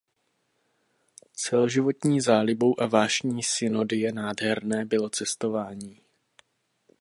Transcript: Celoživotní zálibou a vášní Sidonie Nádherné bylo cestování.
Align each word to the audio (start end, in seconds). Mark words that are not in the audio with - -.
Celoživotní 1.33 2.21
zálibou 2.21 2.81
a 2.81 2.85
vášní 2.87 3.43
Sidonie 3.43 4.11
Nádherné 4.11 4.85
bylo 4.85 5.09
cestování. 5.09 5.99